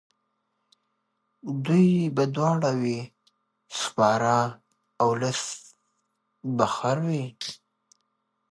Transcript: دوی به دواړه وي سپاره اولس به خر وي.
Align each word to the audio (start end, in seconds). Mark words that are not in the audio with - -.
دوی 1.65 1.89
به 2.15 2.23
دواړه 2.35 2.71
وي 2.81 2.99
سپاره 3.79 4.37
اولس 5.05 5.41
به 6.57 6.65
خر 6.75 6.97
وي. 7.07 7.25